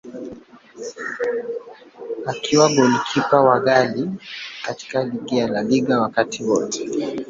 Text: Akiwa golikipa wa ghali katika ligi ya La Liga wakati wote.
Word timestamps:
Akiwa 2.25 2.67
golikipa 2.69 3.41
wa 3.41 3.59
ghali 3.59 4.09
katika 4.65 5.03
ligi 5.03 5.37
ya 5.37 5.47
La 5.47 5.63
Liga 5.63 6.01
wakati 6.01 6.43
wote. 6.43 6.87